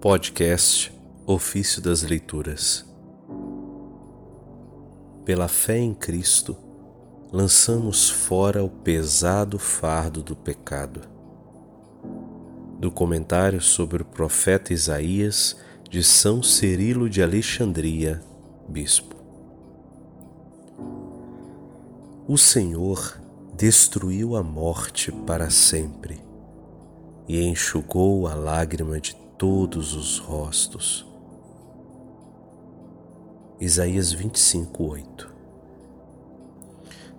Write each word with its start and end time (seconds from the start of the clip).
Podcast 0.00 0.90
Ofício 1.26 1.82
das 1.82 2.02
Leituras. 2.02 2.82
Pela 5.22 5.48
fé 5.48 5.76
em 5.76 5.92
Cristo, 5.92 6.56
lançamos 7.30 8.08
fora 8.08 8.64
o 8.64 8.70
pesado 8.70 9.58
fardo 9.58 10.22
do 10.22 10.34
pecado. 10.34 11.02
Do 12.80 12.90
comentário 12.90 13.60
sobre 13.60 14.00
o 14.00 14.06
profeta 14.06 14.72
Isaías 14.72 15.58
de 15.90 16.02
São 16.02 16.42
Cirilo 16.42 17.10
de 17.10 17.22
Alexandria, 17.22 18.22
bispo. 18.66 19.14
O 22.26 22.38
Senhor 22.38 23.20
destruiu 23.54 24.36
a 24.36 24.42
morte 24.42 25.12
para 25.12 25.50
sempre 25.50 26.25
e 27.28 27.44
enxugou 27.44 28.26
a 28.26 28.34
lágrima 28.34 29.00
de 29.00 29.14
todos 29.36 29.94
os 29.94 30.18
rostos. 30.18 31.06
Isaías 33.60 34.12
25, 34.12 34.84
8 34.84 35.34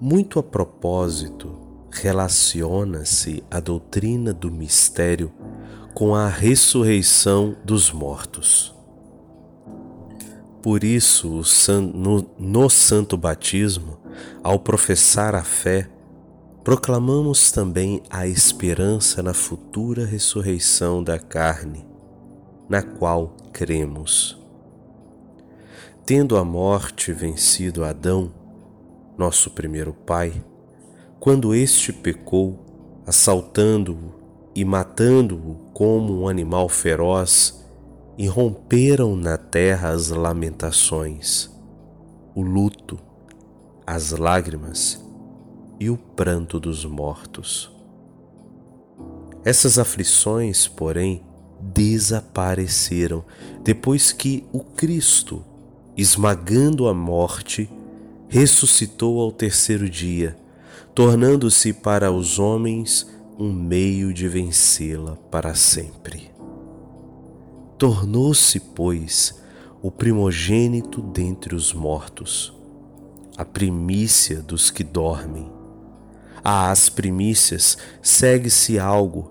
Muito 0.00 0.38
a 0.38 0.42
propósito, 0.42 1.58
relaciona-se 1.90 3.42
a 3.50 3.58
doutrina 3.58 4.32
do 4.32 4.50
mistério 4.50 5.32
com 5.92 6.14
a 6.14 6.28
ressurreição 6.28 7.56
dos 7.64 7.90
mortos. 7.90 8.74
Por 10.62 10.84
isso, 10.84 11.42
no 12.38 12.70
santo 12.70 13.16
batismo, 13.16 13.98
ao 14.42 14.58
professar 14.58 15.34
a 15.34 15.42
fé, 15.42 15.88
proclamamos 16.70 17.50
também 17.50 18.00
a 18.08 18.28
esperança 18.28 19.24
na 19.24 19.34
futura 19.34 20.06
ressurreição 20.06 21.02
da 21.02 21.18
carne, 21.18 21.84
na 22.68 22.80
qual 22.80 23.34
cremos. 23.52 24.38
Tendo 26.06 26.36
a 26.36 26.44
morte 26.44 27.12
vencido 27.12 27.82
Adão, 27.82 28.32
nosso 29.18 29.50
primeiro 29.50 29.92
pai, 29.92 30.44
quando 31.18 31.56
este 31.56 31.92
pecou, 31.92 32.64
assaltando-o 33.04 34.14
e 34.54 34.64
matando-o 34.64 35.72
como 35.72 36.22
um 36.22 36.28
animal 36.28 36.68
feroz, 36.68 37.66
irromperam 38.16 39.16
na 39.16 39.36
terra 39.36 39.88
as 39.88 40.10
lamentações, 40.10 41.50
o 42.32 42.42
luto, 42.42 42.96
as 43.84 44.12
lágrimas 44.12 45.09
e 45.80 45.88
o 45.88 45.96
pranto 45.96 46.60
dos 46.60 46.84
mortos. 46.84 47.72
Essas 49.42 49.78
aflições, 49.78 50.68
porém, 50.68 51.22
desapareceram 51.58 53.24
depois 53.64 54.12
que 54.12 54.44
o 54.52 54.60
Cristo, 54.60 55.42
esmagando 55.96 56.86
a 56.86 56.92
morte, 56.92 57.70
ressuscitou 58.28 59.20
ao 59.20 59.32
terceiro 59.32 59.88
dia, 59.88 60.36
tornando-se 60.94 61.72
para 61.72 62.12
os 62.12 62.38
homens 62.38 63.10
um 63.38 63.50
meio 63.50 64.12
de 64.12 64.28
vencê-la 64.28 65.16
para 65.30 65.54
sempre. 65.54 66.30
Tornou-se, 67.78 68.60
pois, 68.60 69.40
o 69.80 69.90
primogênito 69.90 71.00
dentre 71.00 71.54
os 71.54 71.72
mortos, 71.72 72.52
a 73.38 73.44
primícia 73.46 74.42
dos 74.42 74.70
que 74.70 74.84
dormem 74.84 75.59
às 76.44 76.88
primícias 76.88 77.76
segue-se 78.02 78.78
algo. 78.78 79.30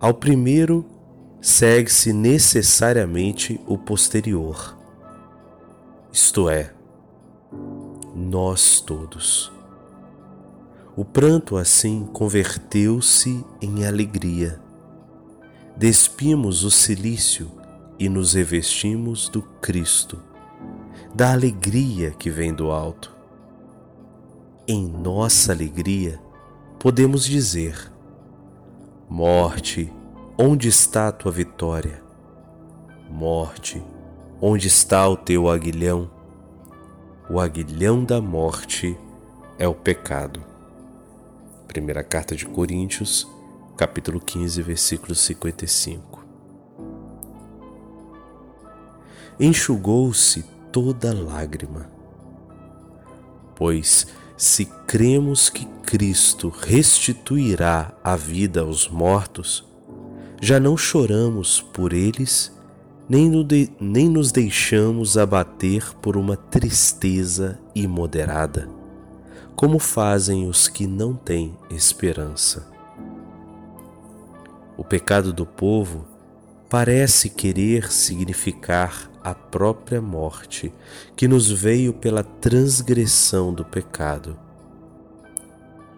Ao 0.00 0.14
primeiro 0.14 0.84
segue-se 1.40 2.12
necessariamente 2.12 3.60
o 3.66 3.78
posterior, 3.78 4.76
isto 6.12 6.48
é, 6.48 6.72
nós 8.14 8.80
todos. 8.80 9.52
O 10.96 11.04
pranto 11.04 11.56
assim 11.56 12.08
converteu-se 12.12 13.44
em 13.60 13.84
alegria. 13.84 14.58
Despimos 15.76 16.64
o 16.64 16.70
silício 16.70 17.50
e 17.98 18.08
nos 18.08 18.32
revestimos 18.32 19.28
do 19.28 19.42
Cristo, 19.42 20.22
da 21.14 21.32
alegria 21.32 22.12
que 22.12 22.30
vem 22.30 22.54
do 22.54 22.70
alto 22.70 23.15
em 24.68 24.86
nossa 24.86 25.52
alegria, 25.52 26.20
podemos 26.78 27.24
dizer: 27.24 27.92
Morte, 29.08 29.92
onde 30.36 30.68
está 30.68 31.08
a 31.08 31.12
tua 31.12 31.30
vitória? 31.30 32.02
Morte, 33.08 33.82
onde 34.40 34.66
está 34.66 35.08
o 35.08 35.16
teu 35.16 35.48
aguilhão? 35.48 36.10
O 37.30 37.40
aguilhão 37.40 38.04
da 38.04 38.20
morte 38.20 38.98
é 39.58 39.66
o 39.66 39.74
pecado. 39.74 40.44
Primeira 41.68 42.02
carta 42.02 42.34
de 42.34 42.46
Coríntios, 42.46 43.28
capítulo 43.76 44.20
15, 44.20 44.62
versículo 44.62 45.14
55. 45.14 46.24
Enxugou-se 49.38 50.44
toda 50.72 51.12
lágrima, 51.12 51.90
pois 53.54 54.06
se 54.36 54.66
cremos 54.86 55.48
que 55.48 55.64
Cristo 55.84 56.48
restituirá 56.48 57.92
a 58.04 58.16
vida 58.16 58.60
aos 58.60 58.88
mortos, 58.88 59.64
já 60.40 60.60
não 60.60 60.76
choramos 60.76 61.60
por 61.60 61.92
eles, 61.92 62.54
nem, 63.08 63.30
no 63.30 63.42
de, 63.42 63.70
nem 63.80 64.08
nos 64.08 64.30
deixamos 64.30 65.16
abater 65.16 65.94
por 66.02 66.16
uma 66.16 66.36
tristeza 66.36 67.58
imoderada, 67.74 68.68
como 69.54 69.78
fazem 69.78 70.48
os 70.48 70.68
que 70.68 70.86
não 70.86 71.14
têm 71.14 71.56
esperança. 71.70 72.68
O 74.76 74.84
pecado 74.84 75.32
do 75.32 75.46
povo 75.46 76.04
parece 76.68 77.30
querer 77.30 77.90
significar 77.90 79.10
a 79.26 79.34
própria 79.34 80.00
morte 80.00 80.72
que 81.16 81.26
nos 81.26 81.50
veio 81.50 81.92
pela 81.92 82.22
transgressão 82.22 83.52
do 83.52 83.64
pecado. 83.64 84.38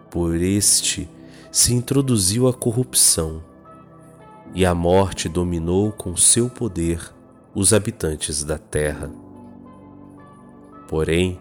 Por 0.09 0.33
este 0.35 1.07
se 1.51 1.75
introduziu 1.75 2.47
a 2.47 2.53
corrupção, 2.53 3.43
e 4.55 4.65
a 4.65 4.73
morte 4.73 5.29
dominou 5.29 5.91
com 5.91 6.17
seu 6.17 6.49
poder 6.49 7.13
os 7.53 7.71
habitantes 7.71 8.43
da 8.43 8.57
terra. 8.57 9.11
Porém, 10.87 11.39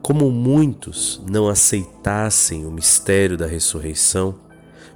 como 0.00 0.30
muitos 0.30 1.20
não 1.30 1.50
aceitassem 1.50 2.64
o 2.64 2.70
mistério 2.70 3.36
da 3.36 3.46
ressurreição, 3.46 4.36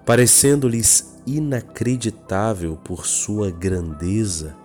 parecendo-lhes 0.07 1.21
inacreditável 1.27 2.79
por 2.83 3.05
sua 3.05 3.51
grandeza, 3.51 4.57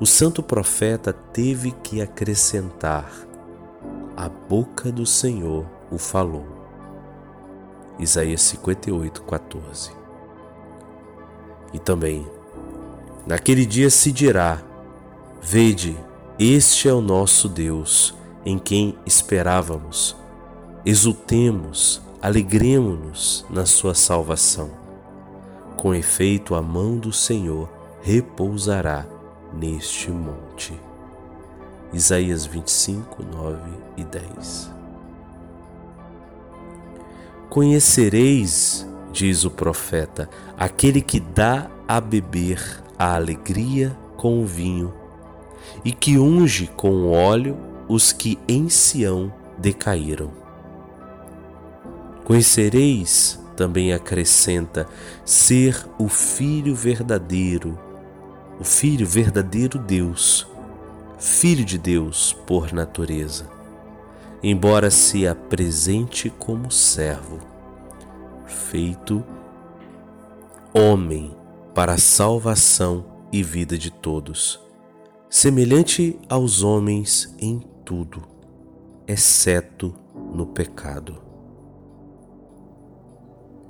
o 0.00 0.06
santo 0.06 0.42
profeta 0.42 1.12
teve 1.12 1.70
que 1.70 2.00
acrescentar: 2.00 3.10
A 4.16 4.28
boca 4.28 4.90
do 4.90 5.06
Senhor 5.06 5.64
o 5.90 5.98
falou. 5.98 6.46
Isaías 7.98 8.42
58, 8.42 9.22
14. 9.22 9.92
E 11.72 11.78
também, 11.78 12.26
naquele 13.26 13.64
dia 13.64 13.88
se 13.88 14.10
dirá: 14.10 14.60
Vede, 15.40 15.96
este 16.38 16.88
é 16.88 16.92
o 16.92 17.00
nosso 17.00 17.48
Deus, 17.48 18.14
em 18.44 18.58
quem 18.58 18.98
esperávamos. 19.06 20.16
Exultemos, 20.84 22.02
alegremos-nos 22.20 23.46
na 23.48 23.64
sua 23.64 23.94
salvação. 23.94 24.70
Com 25.76 25.94
efeito, 25.94 26.54
a 26.54 26.62
mão 26.62 26.98
do 26.98 27.12
Senhor 27.12 27.70
repousará 28.02 29.06
neste 29.58 30.10
monte. 30.10 30.78
Isaías 31.92 32.44
25, 32.44 33.22
9 33.22 33.60
e 33.96 34.04
10. 34.04 34.70
Conhecereis, 37.48 38.86
diz 39.12 39.44
o 39.44 39.50
profeta, 39.50 40.28
aquele 40.58 41.00
que 41.00 41.20
dá 41.20 41.70
a 41.86 42.00
beber 42.00 42.82
a 42.98 43.14
alegria 43.14 43.96
com 44.16 44.42
o 44.42 44.46
vinho 44.46 44.92
e 45.84 45.92
que 45.92 46.18
unge 46.18 46.66
com 46.66 46.90
o 46.90 47.12
óleo 47.12 47.56
os 47.88 48.12
que 48.12 48.38
em 48.48 48.68
Sião 48.68 49.32
decaíram. 49.56 50.32
Conhecereis, 52.24 53.38
também 53.54 53.92
acrescenta, 53.92 54.88
ser 55.24 55.86
o 55.98 56.08
Filho 56.08 56.74
verdadeiro 56.74 57.78
o 58.58 58.64
Filho 58.64 59.06
verdadeiro 59.06 59.78
Deus, 59.78 60.46
Filho 61.18 61.64
de 61.64 61.78
Deus 61.78 62.32
por 62.46 62.72
natureza, 62.72 63.50
embora 64.42 64.90
se 64.90 65.26
apresente 65.26 66.30
como 66.30 66.70
servo, 66.70 67.38
feito 68.46 69.24
homem 70.72 71.34
para 71.74 71.94
a 71.94 71.98
salvação 71.98 73.04
e 73.32 73.42
vida 73.42 73.76
de 73.76 73.90
todos, 73.90 74.60
semelhante 75.28 76.18
aos 76.28 76.62
homens 76.62 77.34
em 77.40 77.60
tudo, 77.84 78.22
exceto 79.06 79.94
no 80.32 80.46
pecado. 80.46 81.20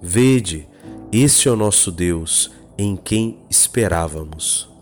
Vede, 0.01 0.69
este 1.11 1.49
é 1.49 1.51
o 1.51 1.57
nosso 1.57 1.91
Deus, 1.91 2.51
em 2.77 2.97
quem 2.97 3.39
esperávamos. 3.49 4.74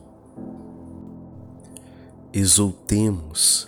Exultemos, 2.35 3.67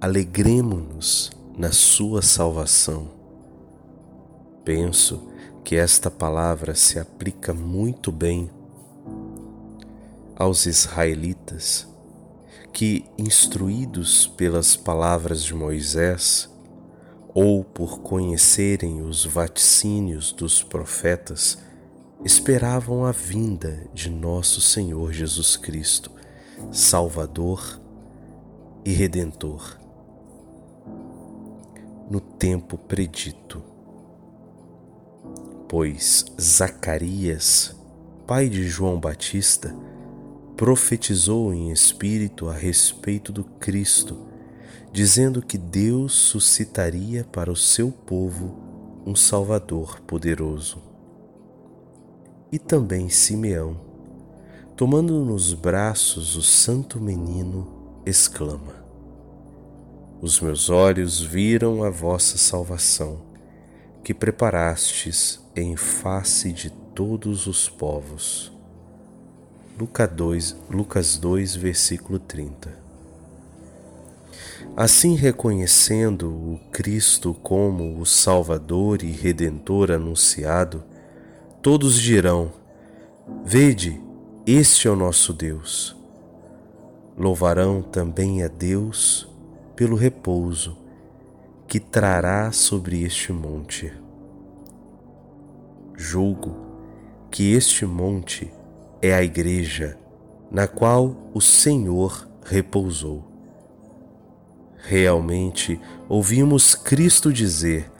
alegremo-nos 0.00 1.30
na 1.58 1.70
sua 1.72 2.22
salvação. 2.22 3.10
Penso 4.64 5.28
que 5.62 5.76
esta 5.76 6.10
palavra 6.10 6.74
se 6.74 6.98
aplica 6.98 7.52
muito 7.52 8.10
bem 8.10 8.50
aos 10.34 10.64
israelitas 10.64 11.86
que, 12.72 13.04
instruídos 13.18 14.26
pelas 14.26 14.74
palavras 14.74 15.44
de 15.44 15.54
Moisés, 15.54 16.48
ou 17.34 17.62
por 17.62 18.00
conhecerem 18.00 19.02
os 19.02 19.26
vaticínios 19.26 20.32
dos 20.32 20.62
profetas, 20.62 21.58
esperavam 22.24 23.04
a 23.04 23.12
vinda 23.12 23.86
de 23.92 24.08
nosso 24.08 24.62
Senhor 24.62 25.12
Jesus 25.12 25.58
Cristo, 25.58 26.10
Salvador 26.70 27.81
e 28.84 28.92
Redentor, 28.92 29.78
no 32.10 32.20
tempo 32.20 32.76
predito. 32.76 33.62
Pois 35.68 36.24
Zacarias, 36.40 37.76
pai 38.26 38.48
de 38.48 38.68
João 38.68 38.98
Batista, 38.98 39.74
profetizou 40.56 41.54
em 41.54 41.70
espírito 41.70 42.48
a 42.48 42.52
respeito 42.52 43.32
do 43.32 43.44
Cristo, 43.44 44.26
dizendo 44.92 45.40
que 45.40 45.56
Deus 45.56 46.12
suscitaria 46.12 47.24
para 47.24 47.50
o 47.50 47.56
seu 47.56 47.90
povo 47.90 48.56
um 49.06 49.14
Salvador 49.14 50.00
poderoso. 50.00 50.82
E 52.50 52.58
também 52.58 53.08
Simeão, 53.08 53.80
tomando 54.76 55.24
nos 55.24 55.54
braços 55.54 56.36
o 56.36 56.42
santo 56.42 57.00
menino, 57.00 57.81
exclama: 58.04 58.84
Os 60.20 60.40
meus 60.40 60.70
olhos 60.70 61.20
viram 61.20 61.82
a 61.82 61.90
vossa 61.90 62.38
salvação, 62.38 63.20
que 64.02 64.12
preparastes 64.14 65.40
em 65.54 65.76
face 65.76 66.52
de 66.52 66.70
todos 66.70 67.46
os 67.46 67.68
povos 67.68 68.52
Lucas 69.78 70.10
2, 70.10 70.56
Lucas 70.70 71.16
2, 71.16 71.56
versículo 71.56 72.18
30. 72.18 72.70
Assim, 74.76 75.16
reconhecendo 75.16 76.28
o 76.28 76.60
Cristo 76.70 77.34
como 77.42 77.98
o 77.98 78.04
Salvador 78.04 79.02
e 79.02 79.10
Redentor 79.10 79.90
anunciado, 79.90 80.84
todos 81.62 82.00
dirão: 82.00 82.52
Vede, 83.44 84.00
este 84.46 84.86
é 84.86 84.90
o 84.90 84.96
nosso 84.96 85.32
Deus. 85.32 85.96
Louvarão 87.16 87.82
também 87.82 88.42
a 88.42 88.48
Deus 88.48 89.28
pelo 89.76 89.96
repouso 89.96 90.78
que 91.66 91.78
trará 91.78 92.52
sobre 92.52 93.02
este 93.02 93.32
monte. 93.32 93.92
Julgo 95.96 96.56
que 97.30 97.52
este 97.52 97.86
monte 97.86 98.52
é 99.00 99.14
a 99.14 99.22
Igreja 99.22 99.98
na 100.50 100.66
qual 100.66 101.16
o 101.32 101.40
Senhor 101.40 102.28
repousou. 102.44 103.24
Realmente 104.76 105.80
ouvimos 106.08 106.74
Cristo 106.74 107.32
dizer: 107.32 107.90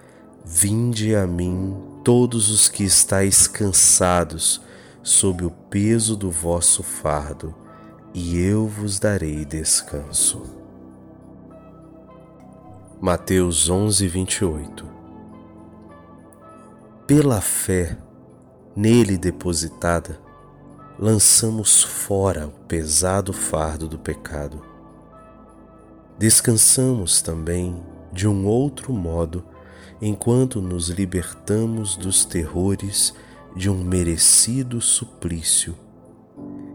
Vinde 0.44 1.14
a 1.14 1.26
mim 1.26 1.75
todos 2.05 2.50
os 2.50 2.69
que 2.69 2.85
estáis 2.85 3.47
cansados 3.47 4.61
sob 5.03 5.44
o 5.44 5.50
peso 5.50 6.17
do 6.17 6.31
vosso 6.31 6.82
fardo, 6.82 7.55
e 8.14 8.38
eu 8.38 8.67
vos 8.67 8.99
darei 8.99 9.44
descanso. 9.44 10.43
Mateus 13.00 13.70
11, 13.70 14.06
28 14.06 14.87
Pela 17.06 17.41
fé 17.41 17.99
nele 18.76 19.17
depositada, 19.17 20.20
lançamos 20.99 21.82
fora 21.82 22.47
o 22.47 22.50
pesado 22.67 23.32
fardo 23.32 23.88
do 23.88 23.99
pecado. 23.99 24.62
Descansamos 26.19 27.23
também 27.23 27.82
de 28.12 28.29
um 28.29 28.47
outro 28.47 28.93
modo 28.93 29.43
enquanto 30.00 30.61
nos 30.61 30.88
libertamos 30.88 31.97
dos 31.97 32.25
terrores 32.25 33.14
de 33.56 33.70
um 33.70 33.82
merecido 33.82 34.81
suplício 34.81 35.75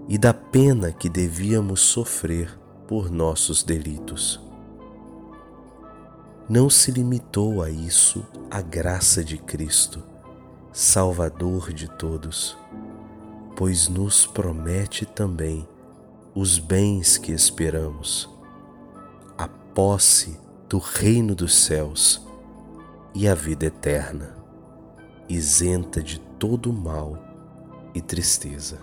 e 0.07 0.18
da 0.18 0.33
pena 0.33 0.92
que 0.92 1.09
devíamos 1.09 1.81
sofrer 1.81 2.57
por 2.88 3.12
nossos 3.12 3.63
delitos. 3.63 4.39
Não 6.50 6.69
se 6.69 6.92
limitou 6.92 7.62
a 7.62 7.69
isso 7.69 8.25
a 8.50 8.62
graça 8.62 9.24
de 9.24 9.38
Cristo, 9.38 10.01
Salvador 10.71 11.74
de 11.74 11.89
todos 11.89 12.57
pois 13.57 13.89
nos 13.89 14.24
promete 14.24 15.04
também 15.04 15.68
os 16.36 16.60
bens 16.60 17.18
que 17.18 17.31
esperamos, 17.31 18.30
a 19.36 19.48
posse 19.48 20.39
do 20.69 20.77
reino 20.77 21.33
dos 21.33 21.56
céus 21.56 22.24
e 23.15 23.27
a 23.27 23.33
vida 23.33 23.65
eterna, 23.65 24.38
isenta 25.27 26.03
de 26.03 26.19
todo 26.38 26.71
mal 26.71 27.18
e 27.95 28.00
tristeza. 28.00 28.77